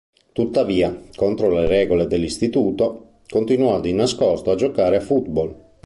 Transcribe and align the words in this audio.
Tuttavia, 0.31 0.99
contro 1.15 1.51
le 1.51 1.67
regole 1.67 2.07
dell'istituto, 2.07 3.19
continuò 3.29 3.79
di 3.79 3.93
nascosto 3.93 4.49
a 4.49 4.55
giocare 4.55 4.95
a 4.95 4.99
football. 5.01 5.55